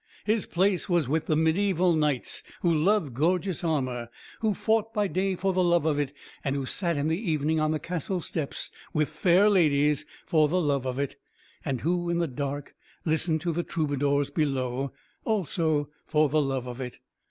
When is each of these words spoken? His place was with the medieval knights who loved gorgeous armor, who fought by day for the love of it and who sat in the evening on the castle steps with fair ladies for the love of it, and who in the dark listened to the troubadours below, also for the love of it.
His 0.25 0.47
place 0.47 0.89
was 0.89 1.07
with 1.07 1.27
the 1.27 1.35
medieval 1.35 1.93
knights 1.95 2.41
who 2.61 2.73
loved 2.73 3.13
gorgeous 3.13 3.63
armor, 3.63 4.09
who 4.39 4.55
fought 4.55 4.95
by 4.95 5.07
day 5.07 5.35
for 5.35 5.53
the 5.53 5.63
love 5.63 5.85
of 5.85 5.99
it 5.99 6.11
and 6.43 6.55
who 6.55 6.65
sat 6.65 6.97
in 6.97 7.07
the 7.07 7.19
evening 7.29 7.59
on 7.59 7.69
the 7.69 7.77
castle 7.77 8.19
steps 8.19 8.71
with 8.93 9.09
fair 9.09 9.47
ladies 9.47 10.07
for 10.25 10.47
the 10.47 10.59
love 10.59 10.87
of 10.87 10.97
it, 10.97 11.17
and 11.63 11.81
who 11.81 12.09
in 12.09 12.17
the 12.17 12.25
dark 12.25 12.73
listened 13.05 13.41
to 13.41 13.51
the 13.51 13.61
troubadours 13.61 14.31
below, 14.31 14.91
also 15.23 15.91
for 16.07 16.29
the 16.29 16.41
love 16.41 16.65
of 16.67 16.81
it. 16.81 16.97